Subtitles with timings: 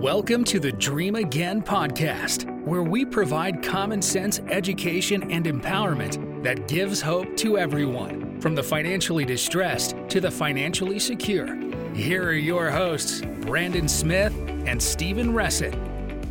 [0.00, 6.66] Welcome to the Dream Again podcast, where we provide common sense education and empowerment that
[6.66, 11.54] gives hope to everyone, from the financially distressed to the financially secure.
[11.92, 14.32] Here are your hosts, Brandon Smith
[14.64, 15.74] and Stephen Ressett.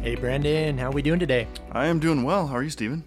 [0.02, 1.48] Hey, Brandon, how are we doing today?
[1.72, 2.48] I am doing well.
[2.48, 3.04] How are you, Stephen?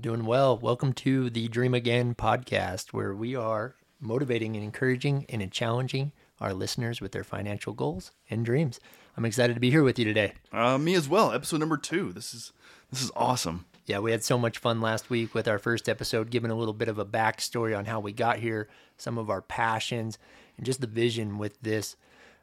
[0.00, 0.56] Doing well.
[0.56, 6.54] Welcome to the Dream Again podcast, where we are motivating and encouraging and challenging our
[6.54, 8.80] listeners with their financial goals and dreams.
[9.16, 10.32] I'm excited to be here with you today.
[10.52, 11.32] Uh, me as well.
[11.32, 12.12] Episode number two.
[12.12, 12.52] This is
[12.90, 13.66] this is awesome.
[13.86, 16.74] Yeah, we had so much fun last week with our first episode, giving a little
[16.74, 20.16] bit of a backstory on how we got here, some of our passions,
[20.56, 21.96] and just the vision with this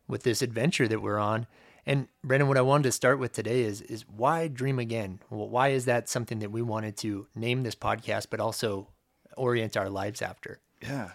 [0.07, 1.47] with this adventure that we're on.
[1.85, 5.19] And Brandon, what I wanted to start with today is is why dream again?
[5.29, 8.89] Well, why is that something that we wanted to name this podcast, but also
[9.37, 10.59] orient our lives after?
[10.81, 11.11] Yeah,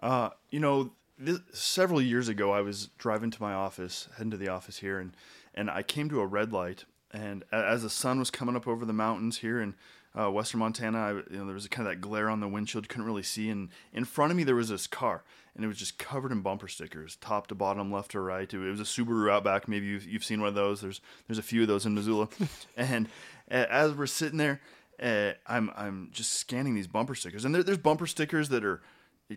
[0.00, 0.92] uh, you know,
[1.24, 4.98] this, several years ago, I was driving to my office, heading to the office here,
[4.98, 5.16] and
[5.54, 6.84] and I came to a red light.
[7.12, 9.76] And as the sun was coming up over the mountains here in
[10.18, 12.88] uh, western Montana, I, you know, there was kind of that glare on the windshield,
[12.88, 13.48] couldn't really see.
[13.50, 15.22] And in front of me, there was this car,
[15.54, 18.52] and it was just covered in bumper stickers, top to bottom, left to right.
[18.52, 19.68] It was a Subaru Outback.
[19.68, 20.80] Maybe you've, you've seen one of those.
[20.80, 22.28] There's there's a few of those in Missoula.
[22.76, 23.08] and
[23.48, 24.60] as we're sitting there,
[25.00, 28.82] uh, I'm I'm just scanning these bumper stickers, and there, there's bumper stickers that are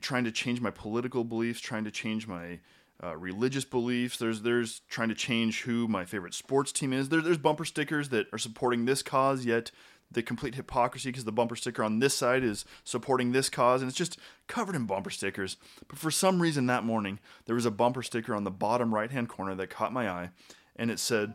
[0.01, 2.59] trying to change my political beliefs, trying to change my
[3.03, 4.17] uh, religious beliefs.
[4.17, 7.09] There's there's trying to change who my favorite sports team is.
[7.09, 9.71] There, there's bumper stickers that are supporting this cause, yet
[10.09, 13.89] the complete hypocrisy because the bumper sticker on this side is supporting this cause, and
[13.89, 15.57] it's just covered in bumper stickers.
[15.87, 19.11] But for some reason that morning, there was a bumper sticker on the bottom right
[19.11, 20.29] hand corner that caught my eye,
[20.75, 21.33] and it said,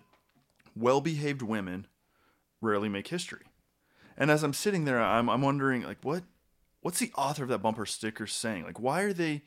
[0.74, 1.86] "Well behaved women
[2.60, 3.46] rarely make history."
[4.16, 6.24] And as I'm sitting there, I'm, I'm wondering, like, what
[6.82, 8.64] what's the author of that bumper sticker saying?
[8.64, 9.42] Like, why are they,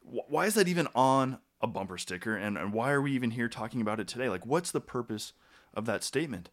[0.00, 2.34] why is that even on a bumper sticker?
[2.34, 4.28] And, and why are we even here talking about it today?
[4.28, 5.34] Like, what's the purpose
[5.74, 6.48] of that statement?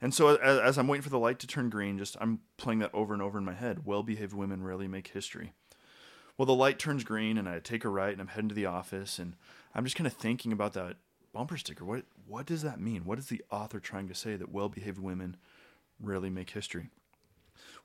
[0.00, 2.80] And so as, as I'm waiting for the light to turn green, just I'm playing
[2.80, 3.84] that over and over in my head.
[3.84, 5.52] Well behaved women rarely make history.
[6.36, 8.66] Well, the light turns green and I take a right and I'm heading to the
[8.66, 9.34] office and
[9.74, 10.96] I'm just kind of thinking about that
[11.32, 11.84] bumper sticker.
[11.84, 13.04] What what does that mean?
[13.04, 15.36] What is the author trying to say that well behaved women
[16.00, 16.90] rarely make history?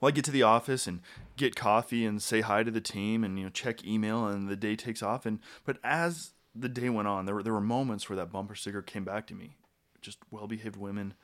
[0.00, 1.00] Well, I get to the office and
[1.36, 4.56] get coffee and say hi to the team and you know check email and the
[4.56, 5.26] day takes off.
[5.26, 8.54] And but as the day went on, there were there were moments where that bumper
[8.54, 9.56] sticker came back to me.
[10.00, 11.14] Just well-behaved women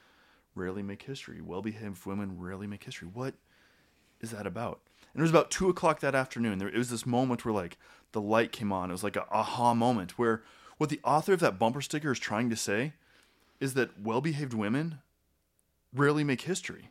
[0.55, 1.41] rarely make history.
[1.41, 3.09] Well-behaved women rarely make history.
[3.13, 3.35] What
[4.21, 4.81] is that about?
[5.13, 6.59] And it was about two o'clock that afternoon.
[6.59, 7.77] There it was this moment where like
[8.13, 8.91] the light came on.
[8.91, 10.43] It was like a aha moment where
[10.79, 12.95] what the author of that bumper sticker is trying to say
[13.61, 15.01] is that well-behaved women
[15.95, 16.89] rarely make history.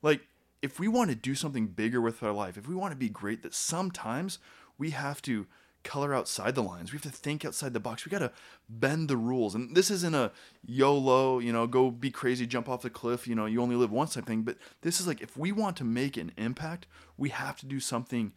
[0.00, 0.22] Like
[0.62, 3.08] if we want to do something bigger with our life, if we want to be
[3.08, 4.38] great, that sometimes
[4.78, 5.46] we have to
[5.82, 6.92] color outside the lines.
[6.92, 8.06] We have to think outside the box.
[8.06, 8.30] We got to
[8.68, 9.56] bend the rules.
[9.56, 10.30] And this isn't a
[10.64, 13.90] YOLO, you know, go be crazy, jump off the cliff, you know, you only live
[13.90, 14.42] once type thing.
[14.42, 16.86] But this is like, if we want to make an impact,
[17.16, 18.32] we have to do something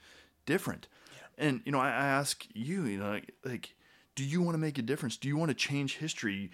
[0.48, 0.88] different.
[1.14, 1.48] Yeah.
[1.48, 3.76] And, you know, I, I ask you, you know, like, like,
[4.16, 5.18] do you want to make a difference?
[5.18, 6.50] Do you want to change history?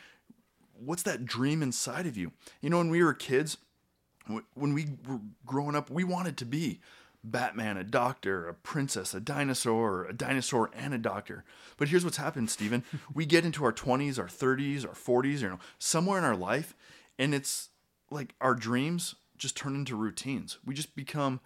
[0.73, 2.33] What's that dream inside of you?
[2.59, 3.57] You know, when we were kids,
[4.53, 6.79] when we were growing up, we wanted to be
[7.23, 11.43] Batman, a doctor, a princess, a dinosaur, a dinosaur, and a doctor.
[11.77, 12.83] But here's what's happened, Stephen.
[13.13, 16.75] we get into our 20s, our 30s, our 40s, you know, somewhere in our life,
[17.19, 17.69] and it's
[18.09, 20.59] like our dreams just turn into routines.
[20.65, 21.39] We just become,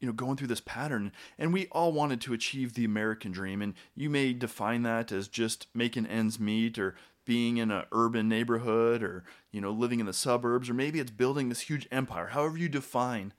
[0.00, 1.12] you know, going through this pattern.
[1.38, 3.62] And we all wanted to achieve the American dream.
[3.62, 8.28] And you may define that as just making ends meet or being in an urban
[8.28, 12.28] neighborhood or you know living in the suburbs or maybe it's building this huge empire
[12.28, 13.34] however you define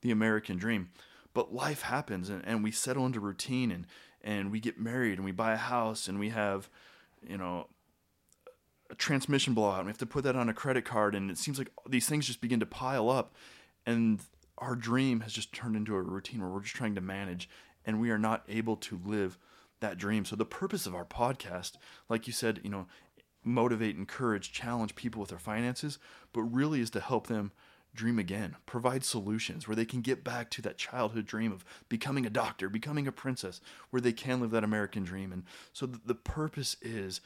[0.00, 0.88] the american dream
[1.32, 3.86] but life happens and, and we settle into routine and
[4.22, 6.68] and we get married and we buy a house and we have
[7.28, 7.68] you know
[8.90, 11.38] a transmission blowout and we have to put that on a credit card and it
[11.38, 13.34] seems like these things just begin to pile up
[13.84, 14.20] and
[14.58, 17.48] our dream has just turned into a routine where we're just trying to manage
[17.84, 19.38] and we are not able to live
[19.80, 20.24] that dream.
[20.24, 21.72] So the purpose of our podcast,
[22.08, 22.86] like you said, you know,
[23.46, 25.98] motivate, encourage, challenge people with their finances,
[26.32, 27.52] but really is to help them
[27.94, 32.26] dream again, provide solutions where they can get back to that childhood dream of becoming
[32.26, 33.60] a doctor, becoming a princess,
[33.90, 35.32] where they can live that American dream.
[35.32, 37.20] And so the purpose is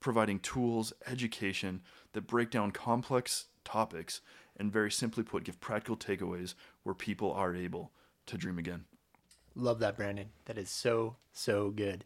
[0.00, 1.82] providing tools, education
[2.12, 4.20] that break down complex topics
[4.56, 7.92] and very simply put, give practical takeaways where people are able
[8.26, 8.84] to dream again.
[9.54, 10.30] Love that, Brandon.
[10.46, 12.04] That is so, so good.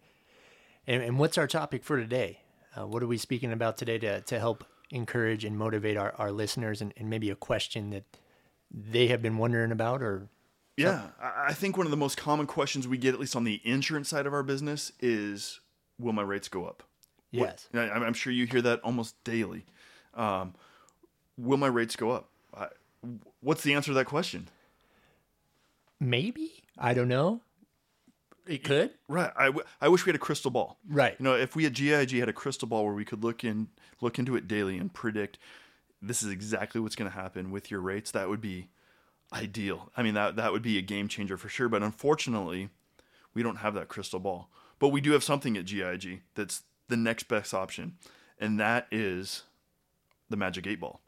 [0.87, 2.41] And, and what's our topic for today?
[2.77, 6.33] Uh, what are we speaking about today to, to help encourage and motivate our, our
[6.33, 8.05] listeners and, and maybe a question that
[8.71, 10.29] they have been wondering about or
[10.77, 13.61] yeah i think one of the most common questions we get at least on the
[13.65, 15.61] insurance side of our business is
[15.99, 16.83] will my rates go up
[17.31, 19.65] yes what, i'm sure you hear that almost daily
[20.15, 20.55] Um,
[21.37, 22.29] will my rates go up?
[22.57, 22.67] I,
[23.41, 24.49] what's the answer to that question?
[26.01, 27.41] Maybe I don't know.
[28.49, 28.91] It could.
[29.09, 29.31] Right.
[29.37, 30.79] I, w- I wish we had a crystal ball.
[30.89, 31.15] Right.
[31.19, 33.69] You know, if we at GIG had a crystal ball where we could look in,
[34.01, 35.39] look into it daily and predict
[36.01, 38.69] this is exactly what's going to happen with your rates, that would be
[39.33, 39.93] ideal.
[39.97, 41.69] I mean, that that would be a game changer for sure.
[41.69, 42.71] But unfortunately,
[43.35, 44.49] we don't have that crystal ball.
[44.79, 47.97] But we do have something at GIG that's the next best option,
[48.39, 49.43] and that is
[50.31, 51.01] the Magic Eight Ball.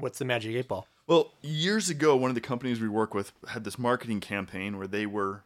[0.00, 0.88] What's the magic eight ball?
[1.06, 4.86] Well, years ago, one of the companies we work with had this marketing campaign where
[4.86, 5.42] they were,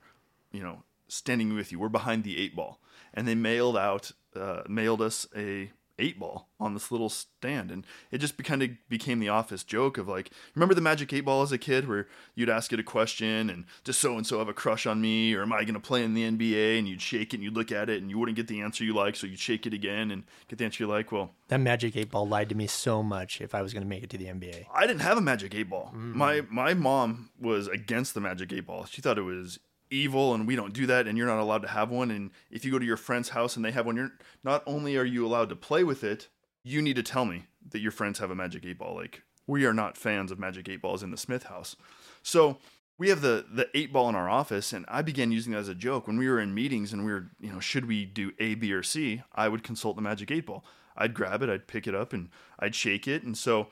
[0.52, 1.78] you know, standing with you.
[1.78, 2.80] We're behind the eight ball,
[3.12, 7.86] and they mailed out, uh, mailed us a eight ball on this little stand, and
[8.10, 11.42] it just kind of became the office joke of like, remember the magic eight ball
[11.42, 14.48] as a kid, where you'd ask it a question, and does so and so have
[14.48, 16.80] a crush on me, or am I going to play in the NBA?
[16.80, 18.82] And you'd shake it, and you'd look at it, and you wouldn't get the answer
[18.82, 21.12] you like, so you'd shake it again and get the answer you like.
[21.12, 23.88] Well, That magic eight ball lied to me so much if I was going to
[23.88, 24.66] make it to the NBA.
[24.74, 25.92] I didn't have a magic eight ball.
[25.94, 28.84] My my mom was against the magic eight ball.
[28.86, 29.60] She thought it was
[29.94, 32.64] evil and we don't do that and you're not allowed to have one and if
[32.64, 34.12] you go to your friend's house and they have one you're
[34.42, 36.28] not only are you allowed to play with it,
[36.62, 38.94] you need to tell me that your friends have a magic eight ball.
[38.94, 41.76] Like we are not fans of magic eight balls in the Smith house.
[42.22, 42.58] So
[42.98, 45.68] we have the the eight ball in our office and I began using that as
[45.68, 48.32] a joke when we were in meetings and we were, you know, should we do
[48.38, 49.22] A, B, or C?
[49.34, 50.64] I would consult the magic eight ball.
[50.96, 53.22] I'd grab it, I'd pick it up and I'd shake it.
[53.22, 53.68] And so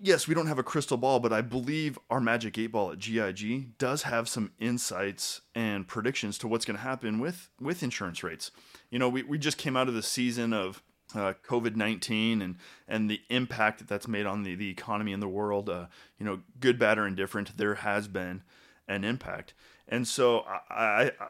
[0.00, 2.98] yes, we don't have a crystal ball, but I believe our Magic 8 Ball at
[2.98, 8.22] GIG does have some insights and predictions to what's going to happen with, with insurance
[8.22, 8.50] rates.
[8.90, 10.82] You know, we, we just came out of the season of
[11.14, 12.56] uh, COVID 19 and,
[12.88, 15.70] and the impact that that's made on the, the economy in the world.
[15.70, 15.86] Uh,
[16.18, 18.42] you know, good, bad, or indifferent, there has been
[18.88, 19.54] an impact.
[19.88, 21.28] And so I, I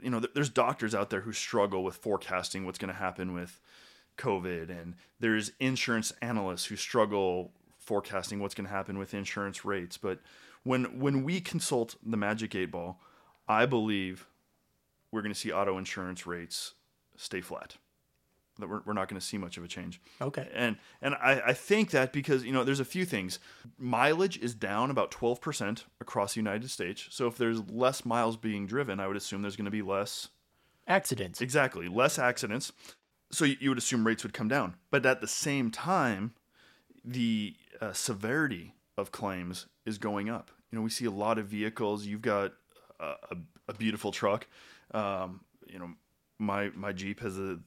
[0.00, 3.60] you know, there's doctors out there who struggle with forecasting what's going to happen with
[4.16, 7.52] COVID, and there's insurance analysts who struggle
[7.88, 9.96] forecasting what's going to happen with insurance rates.
[9.96, 10.20] But
[10.62, 13.00] when when we consult the Magic Eight Ball,
[13.48, 14.28] I believe
[15.10, 16.74] we're going to see auto insurance rates
[17.16, 17.76] stay flat.
[18.58, 20.02] That we're, we're not going to see much of a change.
[20.20, 20.48] Okay.
[20.54, 23.38] And and I, I think that because you know there's a few things.
[23.78, 27.06] Mileage is down about 12% across the United States.
[27.10, 30.28] So if there's less miles being driven, I would assume there's going to be less
[30.88, 31.42] Accidents.
[31.42, 31.86] Exactly.
[31.86, 32.72] Less accidents.
[33.30, 34.76] So you, you would assume rates would come down.
[34.90, 36.32] But at the same time,
[37.04, 40.50] the uh, severity of claims is going up.
[40.70, 42.06] You know, we see a lot of vehicles.
[42.06, 42.52] You've got
[43.00, 43.36] a, a,
[43.68, 44.46] a beautiful truck.
[44.92, 45.90] Um, you know,
[46.38, 47.58] my my Jeep has a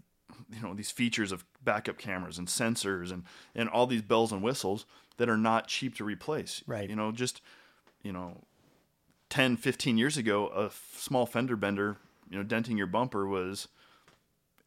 [0.53, 3.23] you know these features of backup cameras and sensors and
[3.55, 4.85] and all these bells and whistles
[5.17, 6.63] that are not cheap to replace.
[6.67, 6.89] Right.
[6.89, 7.41] You know, just
[8.03, 8.37] you know
[9.29, 11.97] 10 15 years ago a f- small fender bender
[12.29, 13.67] you know denting your bumper was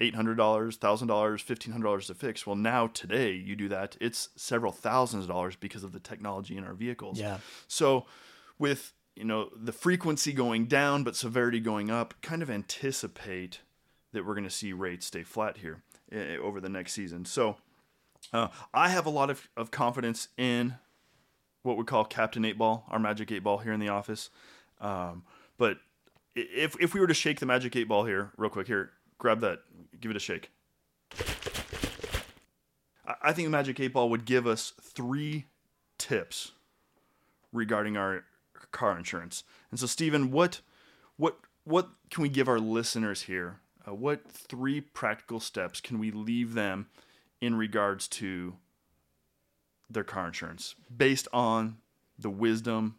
[0.01, 5.31] $800 $1000 $1500 to fix well now today you do that it's several thousands of
[5.31, 7.39] dollars because of the technology in our vehicles Yeah.
[7.69, 8.07] so
[8.59, 13.61] with you know the frequency going down but severity going up kind of anticipate
[14.13, 15.83] that we're going to see rates stay flat here
[16.13, 17.57] eh, over the next season so
[18.33, 20.75] uh, i have a lot of, of confidence in
[21.63, 24.29] what we call Captain Eight Ball, our Magic Eight Ball here in the office.
[24.83, 25.23] Um,
[25.57, 25.79] but
[26.37, 29.41] if if we were to shake the Magic Eight Ball here, real quick, here, grab
[29.41, 29.61] that,
[30.01, 30.51] give it a shake.
[33.07, 35.47] I- think the Magic Eight Ball would give us three
[35.99, 36.53] tips
[37.53, 38.25] regarding our
[38.71, 39.45] car insurance.
[39.71, 40.61] And so, Stephen, what
[41.17, 43.61] what what can we give our listeners here?
[43.87, 46.87] Uh, what three practical steps can we leave them
[47.41, 48.57] in regards to
[49.91, 51.77] their car insurance based on
[52.19, 52.97] the wisdom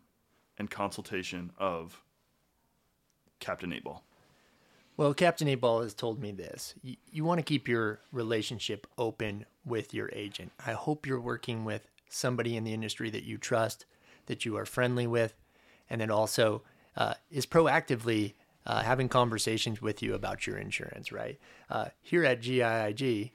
[0.58, 2.02] and consultation of
[3.40, 4.05] Captain Eight Ball.
[4.98, 6.74] Well, Captain Eight Ball has told me this.
[6.82, 10.54] You, you want to keep your relationship open with your agent.
[10.66, 13.86] I hope you're working with somebody in the industry that you trust,
[14.28, 15.36] that you are friendly with,
[15.90, 16.62] and that also
[16.96, 18.36] uh, is proactively
[18.66, 21.40] uh, having conversations with you about your insurance, right?
[21.70, 23.32] Uh, here at GIIG,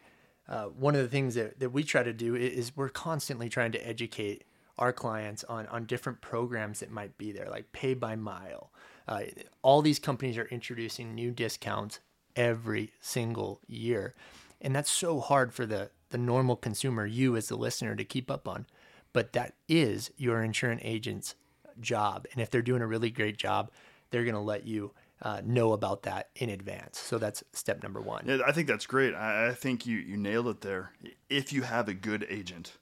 [0.49, 3.73] uh, one of the things that, that we try to do is we're constantly trying
[3.73, 4.45] to educate
[4.79, 8.71] our clients on, on different programs that might be there, like pay by mile.
[9.09, 9.23] Uh,
[9.63, 12.01] all these companies are introducing new discounts
[12.37, 14.15] every single year.
[14.61, 18.31] And that's so hard for the, the normal consumer, you as the listener, to keep
[18.31, 18.67] up on.
[19.13, 21.35] But that is your insurance agent's
[21.81, 22.27] job.
[22.33, 23.71] And if they're doing a really great job,
[24.11, 26.99] they're going to let you uh, know about that in advance.
[26.99, 28.25] So that's step number one.
[28.27, 29.15] Yeah, I think that's great.
[29.15, 30.93] I, I think you, you nailed it there.
[31.29, 32.73] If you have a good agent,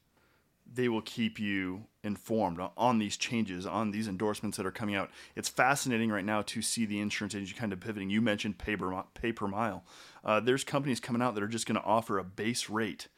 [0.72, 5.10] they will keep you informed on these changes, on these endorsements that are coming out.
[5.34, 8.10] It's fascinating right now to see the insurance industry kind of pivoting.
[8.10, 9.84] You mentioned pay per, pay per mile.
[10.24, 13.08] Uh, there's companies coming out that are just going to offer a base rate.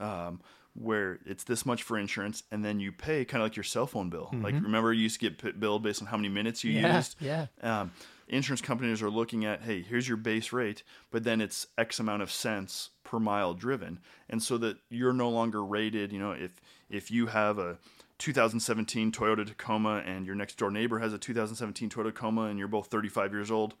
[0.00, 0.40] Um,
[0.74, 3.86] where it's this much for insurance and then you pay kind of like your cell
[3.86, 4.28] phone bill.
[4.32, 4.64] Like Mm-hmm.
[4.64, 7.16] remember you used to get billed based on how many minutes you Yeah, used.
[7.20, 7.46] yeah.
[7.62, 7.90] Um,
[8.28, 12.22] insurance companies are looking at, hey, here's your base rate, but then it's X amount
[12.22, 16.12] of cents per mile driven, and so that you're no longer rated.
[16.12, 17.78] You know, if if you have a
[18.18, 22.68] 2017 Toyota Tacoma and your next door neighbor has a 2017 Toyota Tacoma and you're
[22.68, 23.74] both 35 years old,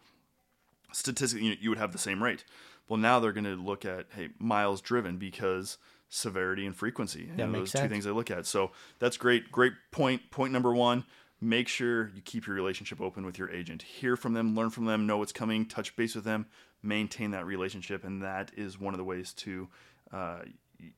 [0.92, 2.44] statistically you, you would have the same rate.
[2.88, 5.78] Well, now they're going to look at hey miles driven because
[6.08, 7.22] severity and frequency.
[7.22, 8.46] You That know, those two things they look at.
[8.46, 9.52] So that's great.
[9.52, 10.30] Great point.
[10.30, 11.04] Point number one.
[11.40, 13.82] Make sure you keep your relationship open with your agent.
[13.82, 16.46] Hear from them, learn from them, know what's coming, touch base with them,
[16.82, 19.68] maintain that relationship, and that is one of the ways to
[20.12, 20.40] uh,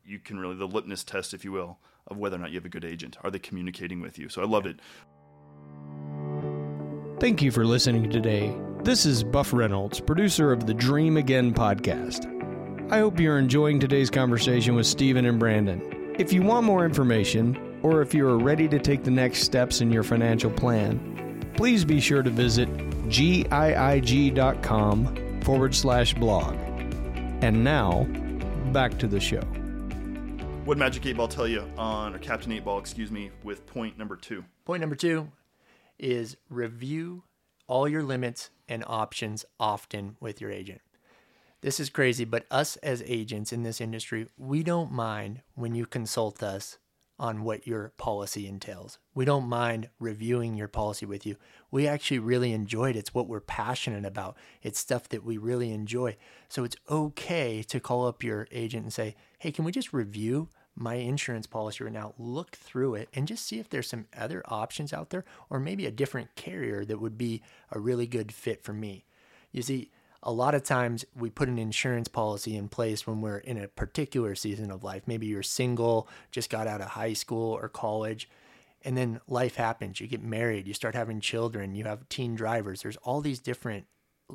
[0.04, 2.64] you can really the litmus test, if you will, of whether or not you have
[2.64, 3.16] a good agent.
[3.22, 4.28] Are they communicating with you?
[4.28, 4.80] So I loved it.
[7.20, 8.54] Thank you for listening today.
[8.82, 12.26] This is Buff Reynolds, producer of the Dream Again podcast.
[12.90, 16.14] I hope you're enjoying today's conversation with Stephen and Brandon.
[16.18, 19.80] If you want more information, or if you are ready to take the next steps
[19.80, 22.68] in your financial plan, please be sure to visit
[23.08, 24.10] giig.com
[25.42, 26.54] forward slash blog.
[27.42, 28.04] And now,
[28.72, 29.42] back to the show.
[30.64, 33.98] What Magic Eight Ball tell you on or Captain Eight Ball, excuse me, with point
[33.98, 34.44] number two?
[34.64, 35.32] Point number two
[35.98, 37.24] is review
[37.66, 40.80] all your limits and options often with your agent.
[41.62, 45.86] This is crazy, but us as agents in this industry, we don't mind when you
[45.86, 46.78] consult us
[47.20, 48.98] on what your policy entails.
[49.14, 51.36] We don't mind reviewing your policy with you.
[51.70, 52.96] We actually really enjoy it.
[52.96, 54.38] It's what we're passionate about.
[54.62, 56.16] It's stuff that we really enjoy.
[56.48, 60.48] So it's okay to call up your agent and say, hey, can we just review
[60.74, 62.14] my insurance policy right now?
[62.18, 65.84] Look through it and just see if there's some other options out there or maybe
[65.84, 69.04] a different carrier that would be a really good fit for me.
[69.52, 69.90] You see,
[70.22, 73.68] a lot of times we put an insurance policy in place when we're in a
[73.68, 75.02] particular season of life.
[75.06, 78.28] Maybe you're single, just got out of high school or college,
[78.82, 80.00] and then life happens.
[80.00, 82.82] You get married, you start having children, you have teen drivers.
[82.82, 83.86] There's all these different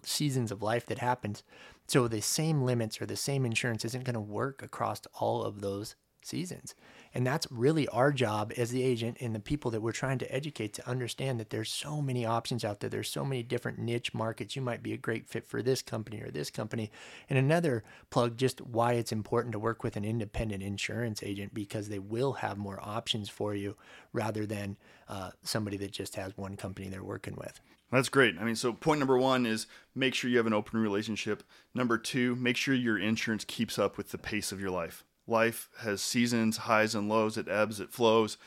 [0.04, 1.44] seasons of life that happens.
[1.88, 5.62] So the same limits or the same insurance isn't going to work across all of
[5.62, 6.74] those seasons.
[7.16, 10.36] And that's really our job as the agent and the people that we're trying to
[10.36, 12.90] educate to understand that there's so many options out there.
[12.90, 14.58] There's so many different niche markets.
[14.58, 16.92] You might be a great fit for this company or this company.
[17.30, 21.88] And another plug just why it's important to work with an independent insurance agent because
[21.88, 23.78] they will have more options for you
[24.12, 24.76] rather than
[25.08, 27.62] uh, somebody that just has one company they're working with.
[27.94, 28.36] That's great.
[28.38, 31.44] I mean, so point number one is make sure you have an open relationship.
[31.74, 35.06] Number two, make sure your insurance keeps up with the pace of your life.
[35.28, 38.38] Life has seasons, highs and lows, it ebbs, it flows.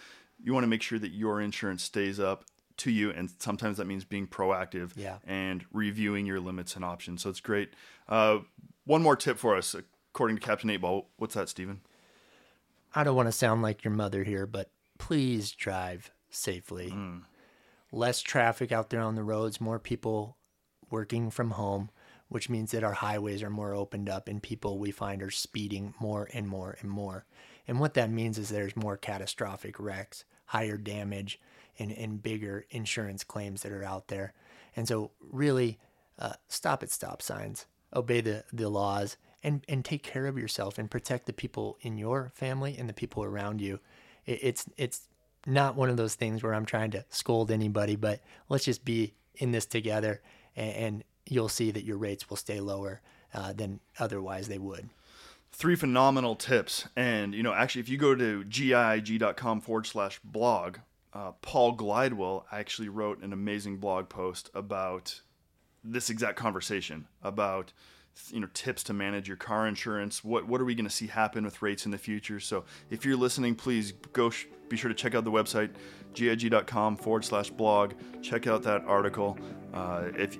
[0.42, 2.44] You want to make sure that your insurance stays up
[2.78, 5.18] to you, and sometimes that means being proactive Yeah.
[5.26, 7.22] and reviewing your limits and options.
[7.22, 7.70] So it's great.
[8.08, 8.38] Uh,
[8.84, 9.74] one more tip for us,
[10.14, 11.08] according to Captain Eight Ball.
[11.16, 11.80] What's that, Stephen?
[12.94, 16.94] I don't want to sound like your mother here, but please drive safely.
[17.90, 20.36] Less traffic out there on the roads, more people
[20.90, 21.90] working from home,
[22.28, 25.94] which means that our highways are more opened up and people we find are speeding
[26.00, 27.24] more and more and more.
[27.66, 31.40] And what that means is there's more catastrophic wrecks, higher damage,
[31.78, 34.32] and, and bigger insurance claims that are out there.
[34.76, 35.78] And so, really,
[36.18, 40.78] uh, stop at stop signs, obey the, the laws, and, and take care of yourself
[40.78, 43.80] and protect the people in your family and the people around you.
[44.26, 45.08] It, it's it's
[45.46, 49.14] not one of those things where I'm trying to scold anybody, but let's just be
[49.36, 50.20] in this together,
[50.56, 53.00] and, and you'll see that your rates will stay lower
[53.34, 54.88] uh, than otherwise they would.
[55.52, 56.88] three phenomenal tips.
[56.96, 60.78] And, you know, actually, if you go to giig.com forward slash blog,
[61.12, 65.20] uh, Paul Glidewell actually wrote an amazing blog post about
[65.82, 67.72] this exact conversation about
[68.30, 71.06] you know tips to manage your car insurance what what are we going to see
[71.06, 74.88] happen with rates in the future so if you're listening please go sh- be sure
[74.88, 75.70] to check out the website
[76.14, 79.38] giig.com forward slash blog check out that article
[79.72, 80.36] uh, if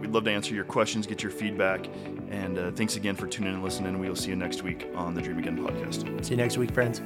[0.00, 1.86] We'd love to answer your questions, get your feedback,
[2.30, 3.98] and uh, thanks again for tuning in and listening.
[3.98, 6.24] We will see you next week on the Dream Again podcast.
[6.24, 7.00] See you next week, friends.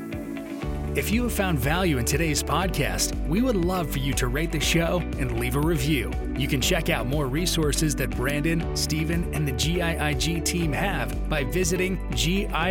[0.97, 4.51] If you have found value in today's podcast, we would love for you to rate
[4.51, 6.11] the show and leave a review.
[6.37, 11.45] You can check out more resources that Brandon, Stephen, and the GIIG team have by
[11.45, 12.67] visiting giig.com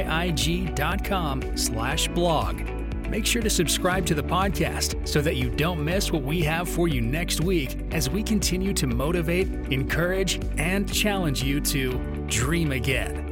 [1.55, 2.78] slash blog.
[3.09, 6.69] Make sure to subscribe to the podcast so that you don't miss what we have
[6.69, 11.93] for you next week as we continue to motivate, encourage, and challenge you to
[12.27, 13.28] dream again.